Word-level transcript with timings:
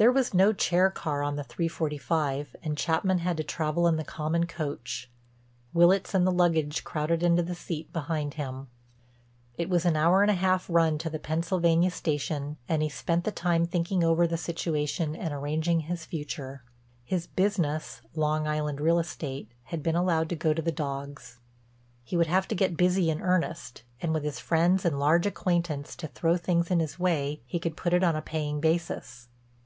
There 0.00 0.12
was 0.12 0.32
no 0.32 0.52
chair 0.52 0.90
car 0.90 1.24
on 1.24 1.34
the 1.34 1.42
three 1.42 1.66
forty 1.66 1.98
five 1.98 2.54
and 2.62 2.78
Chapman 2.78 3.18
had 3.18 3.36
to 3.38 3.42
travel 3.42 3.88
in 3.88 3.96
the 3.96 4.04
common 4.04 4.46
coach, 4.46 5.10
Willitts 5.72 6.14
and 6.14 6.24
the 6.24 6.30
luggage 6.30 6.84
crowded 6.84 7.20
into 7.20 7.42
the 7.42 7.56
seat 7.56 7.92
behind 7.92 8.34
him. 8.34 8.68
It 9.56 9.68
was 9.68 9.84
an 9.84 9.96
hour 9.96 10.22
and 10.22 10.30
a 10.30 10.34
half 10.34 10.66
run 10.70 10.98
to 10.98 11.10
the 11.10 11.18
Pennsylvania 11.18 11.90
Station 11.90 12.58
and 12.68 12.80
he 12.80 12.88
spent 12.88 13.24
the 13.24 13.32
time 13.32 13.66
thinking 13.66 14.04
over 14.04 14.24
the 14.28 14.36
situation 14.36 15.16
and 15.16 15.34
arranging 15.34 15.80
his 15.80 16.04
future. 16.04 16.62
His 17.02 17.26
business—Long 17.26 18.46
Island 18.46 18.80
real 18.80 19.00
estate—had 19.00 19.82
been 19.82 19.96
allowed 19.96 20.28
to 20.28 20.36
go 20.36 20.54
to 20.54 20.62
the 20.62 20.70
dogs. 20.70 21.40
He 22.04 22.16
would 22.16 22.28
have 22.28 22.46
to 22.46 22.54
get 22.54 22.76
busy 22.76 23.10
in 23.10 23.20
earnest, 23.20 23.82
and, 24.00 24.14
with 24.14 24.22
his 24.22 24.38
friends 24.38 24.84
and 24.84 25.00
large 25.00 25.26
acquaintance 25.26 25.96
to 25.96 26.06
throw 26.06 26.36
things 26.36 26.70
in 26.70 26.78
his 26.78 27.00
way, 27.00 27.42
he 27.46 27.58
could 27.58 27.76
put 27.76 27.92
it 27.92 28.04
on 28.04 28.14
a 28.14 28.22
paying 28.22 28.60
basis. 28.60 29.24